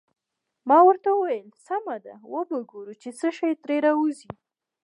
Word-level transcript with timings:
ما 0.69 0.77
ورته 0.87 1.09
وویل: 1.13 1.47
سمه 1.67 1.95
ده، 2.05 2.13
وبه 2.33 2.57
ګورو 2.71 2.93
چې 3.01 3.09
څه 3.19 3.29
شي 3.37 3.51
ترې 3.61 3.77
راوزي. 3.85 4.29